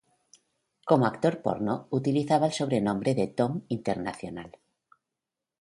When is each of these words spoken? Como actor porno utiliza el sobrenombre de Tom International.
Como 0.83 1.05
actor 1.05 1.43
porno 1.43 1.85
utiliza 1.91 2.37
el 2.47 2.51
sobrenombre 2.59 3.13
de 3.13 3.27
Tom 3.27 3.61
International. 3.67 4.51